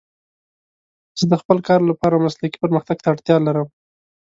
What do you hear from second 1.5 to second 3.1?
کار لپاره مسلکي پرمختګ ته